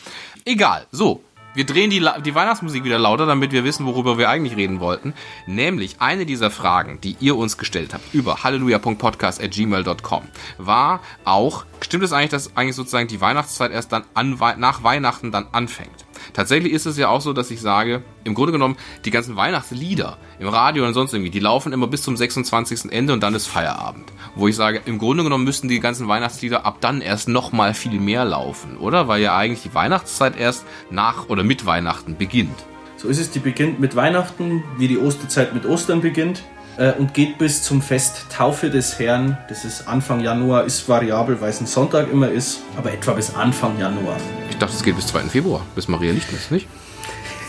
[0.45, 0.87] Egal.
[0.93, 1.25] So,
[1.55, 5.15] wir drehen die, die Weihnachtsmusik wieder lauter, damit wir wissen, worüber wir eigentlich reden wollten.
[5.47, 10.25] Nämlich eine dieser Fragen, die ihr uns gestellt habt über halleluja.podcast.gmail.com
[10.59, 15.33] war auch, stimmt es eigentlich, dass eigentlich sozusagen die Weihnachtszeit erst dann an, nach Weihnachten
[15.33, 16.04] dann anfängt?
[16.35, 20.19] Tatsächlich ist es ja auch so, dass ich sage, im Grunde genommen, die ganzen Weihnachtslieder
[20.41, 22.93] im Radio und sonst irgendwie, die laufen immer bis zum 26.
[22.93, 24.13] Ende und dann ist Feierabend.
[24.35, 28.01] Wo ich sage, im Grunde genommen müssten die ganzen Weihnachtslieder ab dann erst nochmal viel
[28.01, 29.07] mehr laufen, oder?
[29.07, 32.65] Weil ja eigentlich die Weihnachtszeit erst nach oder mit Weihnachten beginnt.
[32.97, 36.43] So ist es, die beginnt mit Weihnachten, wie die Osterzeit mit Ostern beginnt
[36.79, 39.39] äh, und geht bis zum Fest Taufe des Herrn.
[39.49, 43.35] Das ist Anfang Januar, ist variabel, weil es ein Sonntag immer ist, aber etwa bis
[43.35, 44.17] Anfang Januar.
[44.55, 45.23] Ich dachte, es geht bis 2.
[45.23, 46.69] Februar, bis Maria Lichtnis, nicht?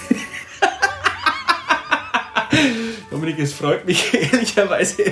[3.12, 5.04] Dominik, es freut mich ehrlicherweise.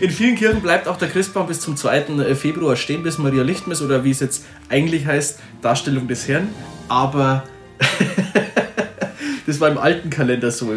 [0.00, 1.98] In vielen Kirchen bleibt auch der Christbaum bis zum 2.
[1.98, 6.48] Äh, Februar stehen, bis Maria Lichtmess oder wie es jetzt eigentlich heißt, Darstellung des Herrn.
[6.86, 7.42] Aber
[9.48, 10.72] das war im alten Kalender so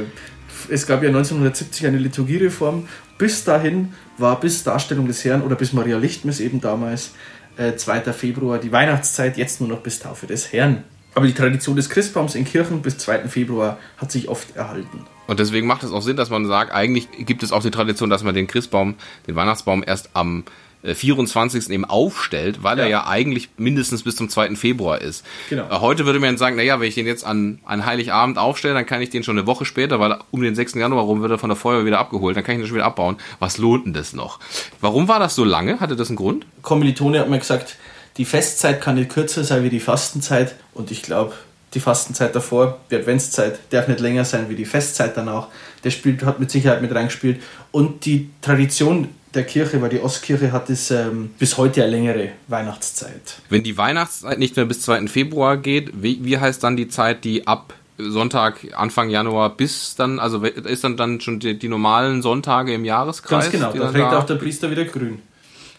[0.70, 2.88] es gab ja 1970 eine Liturgiereform.
[3.18, 7.12] Bis dahin war bis Darstellung des Herrn oder bis Maria Lichtmess eben damals
[7.58, 8.14] äh, 2.
[8.14, 10.84] Februar die Weihnachtszeit, jetzt nur noch bis Taufe des Herrn.
[11.14, 13.28] Aber die Tradition des Christbaums in Kirchen bis 2.
[13.28, 15.06] Februar hat sich oft erhalten.
[15.28, 18.10] Und deswegen macht es auch Sinn, dass man sagt, eigentlich gibt es auch die Tradition,
[18.10, 18.96] dass man den Christbaum,
[19.28, 20.44] den Weihnachtsbaum erst am
[20.84, 21.70] 24.
[21.70, 22.84] Äh, eben aufstellt, weil ja.
[22.84, 24.56] er ja eigentlich mindestens bis zum 2.
[24.56, 25.26] Februar ist.
[25.50, 25.70] Genau.
[25.70, 28.86] Äh, heute würde man sagen, naja, wenn ich den jetzt an, an Heiligabend aufstelle, dann
[28.86, 30.76] kann ich den schon eine Woche später, weil um den 6.
[30.76, 32.86] Januar rum wird er von der Feuerwehr wieder abgeholt, dann kann ich ihn schon wieder
[32.86, 33.18] abbauen.
[33.40, 34.40] Was lohnt denn das noch?
[34.80, 35.80] Warum war das so lange?
[35.80, 36.46] Hatte das einen Grund?
[36.62, 37.78] Kommilitone hat mir gesagt,
[38.18, 41.34] die Festzeit kann nicht kürzer sein wie die Fastenzeit und ich glaube,
[41.74, 45.48] die Fastenzeit davor, die Adventszeit darf nicht länger sein wie die Festzeit danach.
[45.84, 47.42] Der spielt, hat mit Sicherheit mit reingespielt.
[47.72, 52.30] Und die Tradition der Kirche, weil die Ostkirche hat es ähm, bis heute eine längere
[52.48, 53.38] Weihnachtszeit.
[53.50, 55.08] Wenn die Weihnachtszeit nicht mehr bis 2.
[55.08, 60.20] Februar geht, wie, wie heißt dann die Zeit, die ab Sonntag, Anfang Januar bis dann,
[60.20, 63.52] also ist dann, dann schon die, die normalen Sonntage im Jahreskreis?
[63.52, 65.20] Ganz genau, da trägt auch der Priester wieder grün.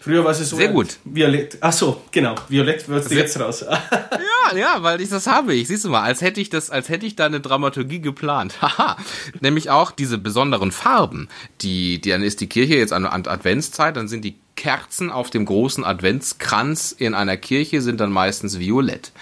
[0.03, 0.57] Früher war es so.
[0.57, 0.97] Sehr gut.
[1.05, 1.57] Violett.
[1.61, 2.35] Ach so, genau.
[2.49, 3.63] Violett wirst du jetzt raus.
[4.51, 5.69] ja, ja, weil ich das habe ich.
[5.69, 8.55] Siehst du mal, als hätte ich das, als hätte ich da eine Dramaturgie geplant.
[8.61, 8.97] Haha.
[9.39, 11.29] Nämlich auch diese besonderen Farben.
[11.61, 15.29] Die, die, dann ist die Kirche jetzt an, an Adventszeit, dann sind die Kerzen auf
[15.29, 19.13] dem großen Adventskranz in einer Kirche sind dann meistens violett.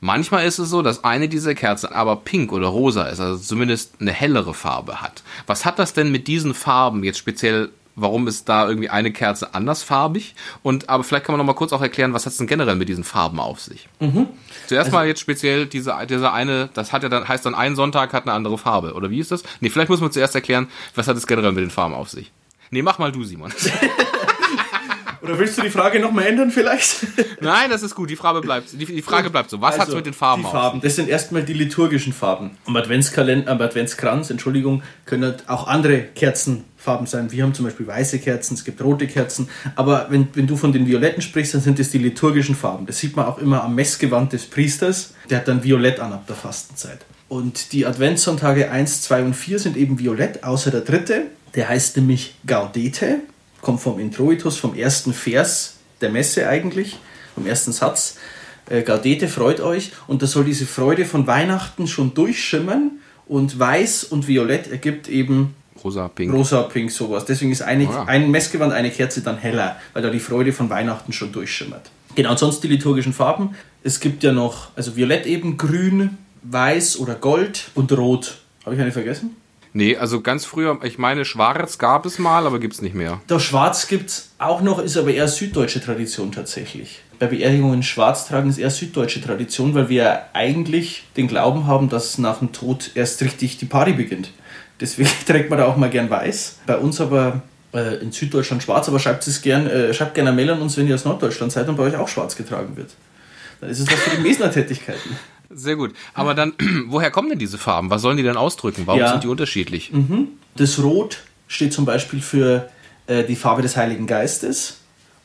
[0.00, 3.94] Manchmal ist es so, dass eine dieser Kerzen aber pink oder rosa ist, also zumindest
[4.00, 5.24] eine hellere Farbe hat.
[5.48, 9.54] Was hat das denn mit diesen Farben jetzt speziell warum ist da irgendwie eine Kerze
[9.54, 10.34] andersfarbig?
[10.62, 12.76] Und aber vielleicht kann man noch mal kurz auch erklären, was hat es denn generell
[12.76, 13.88] mit diesen Farben auf sich?
[14.00, 14.26] Mhm.
[14.66, 17.76] Zuerst also, mal jetzt speziell diese, diese eine, das hat ja dann, heißt dann ein
[17.76, 18.94] Sonntag hat eine andere Farbe.
[18.94, 19.42] Oder wie ist das?
[19.60, 22.32] Nee, vielleicht muss man zuerst erklären, was hat es generell mit den Farben auf sich.
[22.70, 23.52] Nee, mach mal du, Simon.
[25.22, 27.06] Oder willst du die Frage nochmal ändern vielleicht?
[27.40, 28.08] Nein, das ist gut.
[28.08, 29.60] Die Frage bleibt, die, die Frage bleibt so.
[29.60, 32.52] Was also, hat es mit den Farben die Farben, das sind erstmal die liturgischen Farben.
[32.66, 35.98] Am Adventskalender, am Adventskranz, Entschuldigung, können auch andere
[36.88, 37.30] Kerzenfarben sein.
[37.30, 39.48] Wir haben zum Beispiel weiße Kerzen, es gibt rote Kerzen.
[39.76, 42.86] Aber wenn, wenn du von den Violetten sprichst, dann sind das die liturgischen Farben.
[42.86, 45.14] Das sieht man auch immer am Messgewand des Priesters.
[45.28, 47.00] Der hat dann Violett an ab der Fastenzeit.
[47.28, 51.26] Und die Adventssonntage 1, 2 und 4 sind eben violett, außer der dritte.
[51.54, 53.18] Der heißt nämlich Gaudete
[53.60, 56.96] kommt vom Introitus, vom ersten Vers der Messe eigentlich,
[57.34, 58.16] vom ersten Satz.
[58.70, 59.92] äh, Gaudete, freut euch.
[60.06, 62.92] Und da soll diese Freude von Weihnachten schon durchschimmern.
[63.26, 66.32] Und weiß und violett ergibt eben Rosa, pink.
[66.32, 67.24] Rosa, pink, sowas.
[67.24, 68.04] Deswegen ist eine, oh ja.
[68.04, 71.90] ein Messgewand, eine Kerze dann heller, weil da die Freude von Weihnachten schon durchschimmert.
[72.14, 73.54] Genau, und sonst die liturgischen Farben.
[73.82, 78.38] Es gibt ja noch, also Violett eben, Grün, Weiß oder Gold und Rot.
[78.64, 79.36] Habe ich eine vergessen?
[79.72, 83.20] Nee, also ganz früher, ich meine, Schwarz gab es mal, aber gibt es nicht mehr.
[83.26, 87.00] Das Schwarz gibt es auch noch, ist aber eher süddeutsche Tradition tatsächlich.
[87.18, 92.16] Bei Beerdigungen schwarz tragen ist eher süddeutsche Tradition, weil wir eigentlich den Glauben haben, dass
[92.18, 94.30] nach dem Tod erst richtig die Party beginnt.
[94.80, 96.58] Deswegen trägt man da auch mal gern weiß.
[96.66, 100.36] Bei uns aber äh, in Süddeutschland schwarz, aber schreibt es gern, äh, schreibt gerne eine
[100.36, 102.90] Mail an uns, wenn ihr aus Norddeutschland seid und bei euch auch schwarz getragen wird.
[103.60, 105.16] Dann ist es was für die Mesner-Tätigkeiten.
[105.50, 105.94] Sehr gut.
[106.14, 106.52] Aber dann,
[106.88, 107.90] woher kommen denn diese Farben?
[107.90, 108.82] Was sollen die denn ausdrücken?
[108.86, 109.10] Warum ja.
[109.10, 109.92] sind die unterschiedlich?
[109.92, 110.28] Mhm.
[110.56, 112.68] Das Rot steht zum Beispiel für
[113.06, 114.78] äh, die Farbe des Heiligen Geistes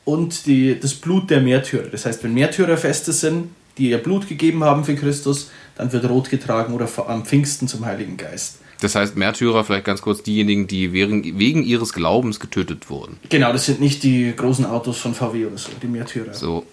[0.06, 1.88] und die, das Blut der Märtyrer.
[1.92, 6.30] Das heißt, wenn Märtyrerfeste sind, die ihr Blut gegeben haben für Christus, dann wird Rot
[6.30, 8.60] getragen oder am Pfingsten zum Heiligen Geist.
[8.82, 13.18] Das heißt, Märtyrer, vielleicht ganz kurz diejenigen, die wegen, wegen ihres Glaubens getötet wurden.
[13.30, 16.34] Genau, das sind nicht die großen Autos von VW oder so, die Märtyrer.
[16.34, 16.66] So,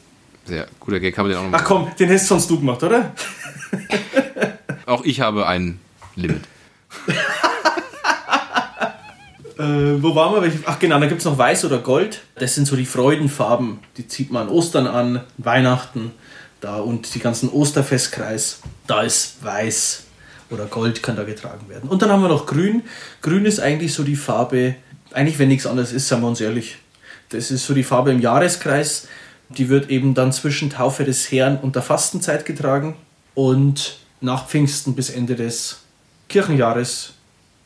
[0.44, 2.82] sehr guter Gag, haben wir den auch noch Ach komm, den hast sonst du gemacht,
[2.82, 3.12] oder?
[4.86, 5.78] auch ich habe ein
[6.16, 6.42] Limit.
[9.58, 10.52] äh, wo waren wir?
[10.66, 12.22] Ach genau, da gibt es noch Weiß oder Gold.
[12.36, 13.78] Das sind so die Freudenfarben.
[13.96, 16.10] Die zieht man an Ostern an, Weihnachten
[16.60, 18.60] da und die ganzen Osterfestkreis.
[18.86, 20.04] Da ist Weiß
[20.50, 21.88] oder Gold kann da getragen werden.
[21.88, 22.82] Und dann haben wir noch Grün.
[23.22, 24.74] Grün ist eigentlich so die Farbe,
[25.12, 26.78] eigentlich wenn nichts anderes ist, sagen wir uns ehrlich.
[27.30, 29.08] Das ist so die Farbe im Jahreskreis.
[29.48, 32.96] Die wird eben dann zwischen Taufe des Herrn und der Fastenzeit getragen
[33.34, 35.80] und nach Pfingsten bis Ende des
[36.28, 37.14] Kirchenjahres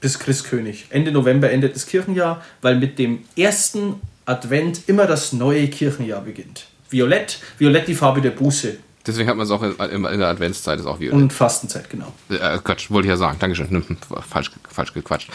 [0.00, 0.86] bis Christkönig.
[0.90, 6.66] Ende November endet das Kirchenjahr, weil mit dem ersten Advent immer das neue Kirchenjahr beginnt.
[6.90, 8.76] Violett, Violett die Farbe der Buße.
[9.06, 11.14] Deswegen hat man es auch in, der Adventszeit ist auch Violett.
[11.14, 12.12] Und Fastenzeit, genau.
[12.30, 13.36] Äh, Quatsch, wollte ich ja sagen.
[13.38, 13.68] Dankeschön.
[13.68, 15.30] Hm, falsch, falsch gequatscht.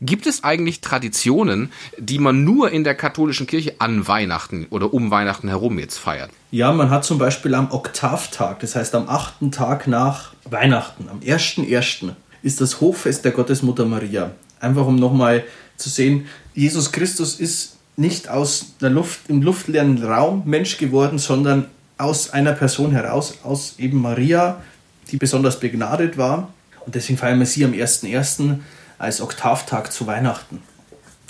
[0.00, 5.10] Gibt es eigentlich Traditionen, die man nur in der katholischen Kirche an Weihnachten oder um
[5.10, 6.30] Weihnachten herum jetzt feiert?
[6.52, 11.18] Ja, man hat zum Beispiel am Oktavtag, das heißt am achten Tag nach Weihnachten, am
[11.18, 12.14] 1.1.
[12.42, 14.30] ist das Hochfest der Gottesmutter Maria.
[14.60, 15.44] Einfach um nochmal
[15.76, 21.66] zu sehen, Jesus Christus ist nicht aus der Luft, im luftleeren Raum Mensch geworden, sondern
[21.98, 24.62] aus einer Person heraus, aus eben Maria,
[25.10, 26.52] die besonders begnadet war.
[26.86, 28.60] Und deswegen feiern wir sie am 1.1.
[28.98, 30.62] als Oktavtag zu Weihnachten.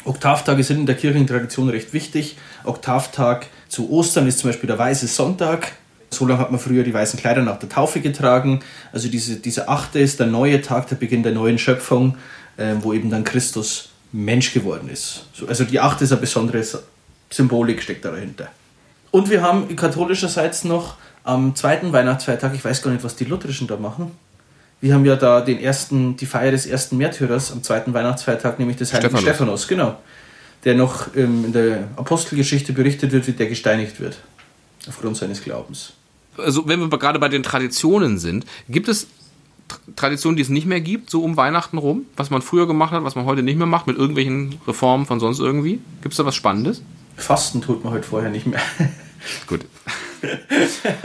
[0.04, 2.36] Oktavtage sind in der Kirchentradition recht wichtig.
[2.64, 5.72] Oktavtag zu Ostern ist zum Beispiel der Weiße Sonntag.
[6.10, 8.60] So lange hat man früher die weißen Kleider nach der Taufe getragen.
[8.92, 12.16] Also diese, diese Achte ist der neue Tag, der Beginn der neuen Schöpfung,
[12.56, 15.26] äh, wo eben dann Christus Mensch geworden ist.
[15.34, 16.64] So, also die Achte ist eine besondere
[17.30, 18.48] Symbolik, steckt da dahinter.
[19.10, 23.66] Und wir haben katholischerseits noch am zweiten Weihnachtsfeiertag, ich weiß gar nicht, was die Lutherischen
[23.66, 24.12] da machen.
[24.80, 28.76] Wir haben ja da den ersten, die Feier des ersten Märtyrers am zweiten Weihnachtsfeiertag, nämlich
[28.76, 29.98] des heiligen Stephanus, Stephanus genau.
[30.64, 34.18] Der noch ähm, in der Apostelgeschichte berichtet wird, wie der gesteinigt wird.
[34.88, 35.92] Aufgrund seines Glaubens.
[36.36, 39.08] Also, wenn wir gerade bei den Traditionen sind, gibt es
[39.96, 43.04] Traditionen, die es nicht mehr gibt, so um Weihnachten rum, was man früher gemacht hat,
[43.04, 45.80] was man heute nicht mehr macht, mit irgendwelchen Reformen von sonst irgendwie?
[46.02, 46.82] Gibt es da was Spannendes?
[47.18, 48.60] Fasten tut man heute vorher nicht mehr.
[49.46, 49.66] Gut.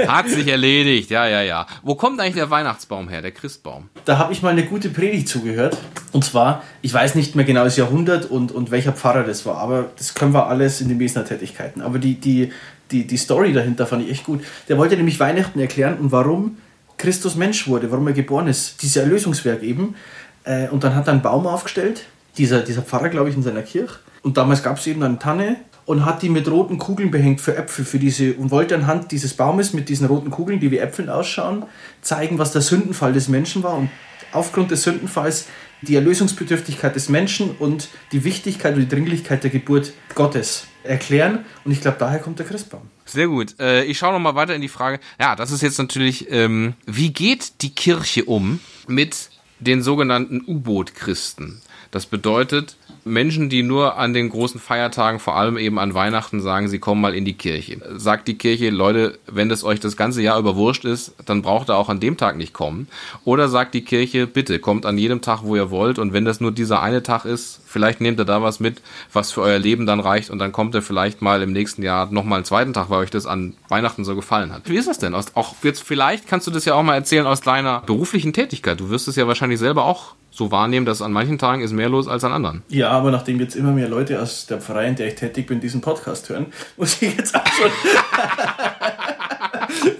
[0.07, 1.67] Hat sich erledigt, ja, ja, ja.
[1.83, 3.89] Wo kommt eigentlich der Weihnachtsbaum her, der Christbaum?
[4.05, 5.77] Da habe ich mal eine gute Predigt zugehört.
[6.11, 9.57] Und zwar, ich weiß nicht mehr genau das Jahrhundert und, und welcher Pfarrer das war,
[9.57, 11.81] aber das können wir alles in den Mesner-Tätigkeiten.
[11.81, 12.51] Aber die, die,
[12.91, 14.43] die, die Story dahinter fand ich echt gut.
[14.67, 16.57] Der wollte nämlich Weihnachten erklären und warum
[16.97, 18.81] Christus Mensch wurde, warum er geboren ist.
[18.81, 19.95] Dieses Erlösungswerk eben.
[20.43, 22.05] Äh, und dann hat er einen Baum aufgestellt,
[22.37, 23.95] dieser, dieser Pfarrer, glaube ich, in seiner Kirche.
[24.21, 27.55] Und damals gab es eben eine Tanne und hat die mit roten Kugeln behängt für
[27.55, 31.09] Äpfel, für diese, und wollte anhand dieses Baumes mit diesen roten Kugeln, die wie Äpfeln
[31.09, 31.65] ausschauen,
[32.01, 33.89] zeigen, was der Sündenfall des Menschen war und
[34.31, 35.47] aufgrund des Sündenfalls
[35.81, 41.45] die Erlösungsbedürftigkeit des Menschen und die Wichtigkeit und die Dringlichkeit der Geburt Gottes erklären.
[41.65, 42.89] Und ich glaube, daher kommt der Christbaum.
[43.05, 43.59] Sehr gut.
[43.59, 44.99] Äh, ich schaue noch mal weiter in die Frage.
[45.19, 51.61] Ja, das ist jetzt natürlich, ähm, wie geht die Kirche um mit den sogenannten U-Boot-Christen?
[51.91, 56.67] Das bedeutet, Menschen, die nur an den großen Feiertagen, vor allem eben an Weihnachten, sagen,
[56.67, 57.79] sie kommen mal in die Kirche.
[57.97, 61.75] Sagt die Kirche, Leute, wenn das euch das ganze Jahr überwurscht ist, dann braucht ihr
[61.75, 62.87] auch an dem Tag nicht kommen.
[63.25, 65.99] Oder sagt die Kirche, bitte kommt an jedem Tag, wo ihr wollt.
[65.99, 69.31] Und wenn das nur dieser eine Tag ist, vielleicht nehmt ihr da was mit, was
[69.31, 70.29] für euer Leben dann reicht.
[70.29, 73.11] Und dann kommt ihr vielleicht mal im nächsten Jahr nochmal einen zweiten Tag, weil euch
[73.11, 74.69] das an Weihnachten so gefallen hat.
[74.69, 75.13] Wie ist das denn?
[75.13, 78.79] Auch jetzt vielleicht kannst du das ja auch mal erzählen aus deiner beruflichen Tätigkeit.
[78.79, 81.89] Du wirst es ja wahrscheinlich selber auch so wahrnehmen, dass an manchen Tagen ist mehr
[81.89, 82.63] los als an anderen.
[82.67, 85.59] Ja, aber nachdem jetzt immer mehr Leute aus der Pfarrei, in der ich tätig bin,
[85.59, 87.69] diesen Podcast hören, muss ich jetzt auch schon.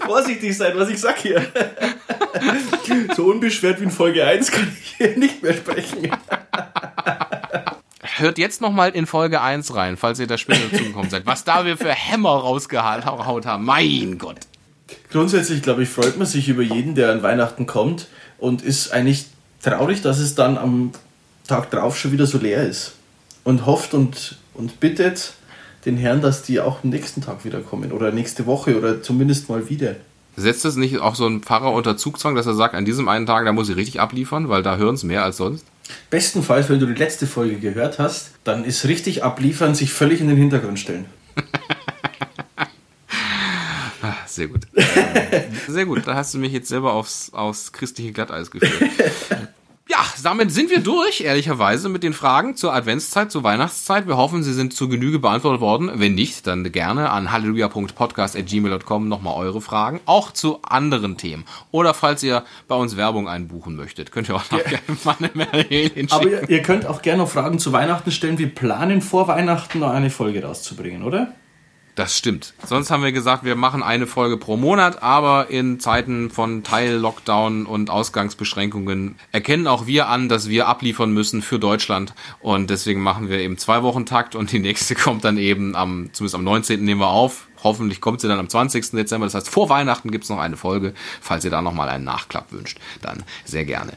[0.00, 1.46] Vorsichtig sein, was ich sag hier.
[3.16, 6.10] so unbeschwert wie in Folge 1 kann ich hier nicht mehr sprechen.
[8.16, 11.26] Hört jetzt nochmal in Folge 1 rein, falls ihr da später zugekommen seid.
[11.26, 13.64] Was da wir für Hämmer rausgehaut haben.
[13.64, 14.38] Mein Gott.
[15.10, 19.26] Grundsätzlich, glaube ich, freut man sich über jeden, der an Weihnachten kommt und ist eigentlich
[19.64, 20.92] traurig, dass es dann am
[21.46, 22.92] Tag drauf schon wieder so leer ist.
[23.42, 25.34] Und hofft und, und bittet
[25.84, 29.48] den Herrn, dass die auch am nächsten Tag wieder kommen oder nächste Woche oder zumindest
[29.48, 29.96] mal wieder.
[30.36, 33.26] Setzt es nicht auch so ein Pfarrer unter Zugzwang, dass er sagt, an diesem einen
[33.26, 35.64] Tag, da muss ich richtig abliefern, weil da hören es mehr als sonst?
[36.10, 40.28] Bestenfalls, wenn du die letzte Folge gehört hast, dann ist richtig abliefern, sich völlig in
[40.28, 41.06] den Hintergrund stellen.
[44.04, 44.66] Ah, sehr gut.
[45.66, 46.06] Sehr gut.
[46.06, 48.90] Da hast du mich jetzt selber aufs, aufs christliche Glatteis geführt.
[49.94, 54.08] Ja, damit sind wir durch, ehrlicherweise, mit den Fragen zur Adventszeit, zur Weihnachtszeit.
[54.08, 55.88] Wir hoffen, sie sind zur Genüge beantwortet worden.
[55.94, 61.44] Wenn nicht, dann gerne an halleluja.podcast.gmail.com nochmal eure Fragen, auch zu anderen Themen.
[61.70, 64.64] Oder falls ihr bei uns Werbung einbuchen möchtet, könnt ihr auch noch ja.
[64.64, 66.10] gerne mal eine Mail hinschicken.
[66.10, 68.36] Aber ihr, ihr könnt auch gerne noch Fragen zu Weihnachten stellen.
[68.38, 71.34] Wir planen vor Weihnachten noch eine Folge rauszubringen, oder?
[71.94, 72.54] Das stimmt.
[72.66, 77.66] Sonst haben wir gesagt, wir machen eine Folge pro Monat, aber in Zeiten von Teil-Lockdown
[77.66, 83.28] und Ausgangsbeschränkungen erkennen auch wir an, dass wir abliefern müssen für Deutschland und deswegen machen
[83.28, 86.84] wir eben zwei Wochen Takt und die nächste kommt dann eben am, zumindest am 19.
[86.84, 87.46] nehmen wir auf.
[87.62, 88.90] Hoffentlich kommt sie dann am 20.
[88.90, 89.26] Dezember.
[89.26, 90.94] Das heißt, vor Weihnachten gibt's noch eine Folge.
[91.20, 93.92] Falls ihr da nochmal einen Nachklapp wünscht, dann sehr gerne.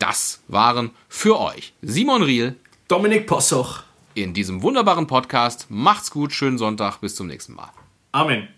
[0.00, 2.56] Das waren für euch Simon Riel,
[2.88, 3.84] Dominik Possoch
[4.22, 5.66] in diesem wunderbaren Podcast.
[5.68, 7.70] Macht's gut, schönen Sonntag, bis zum nächsten Mal.
[8.12, 8.48] Amen.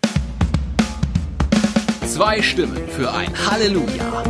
[2.05, 4.23] Zwei Stimmen für ein Halleluja.